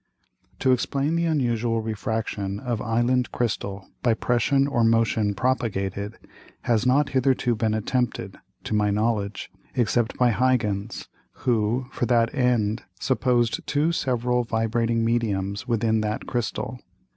[0.61, 6.17] ]To explain the unusual Refraction of Island Crystal by Pression or Motion propagated,
[6.61, 11.07] has not hitherto been attempted (to my knowledge) except by Huygens,
[11.45, 16.79] who for that end supposed two several vibrating Mediums within that Crystal.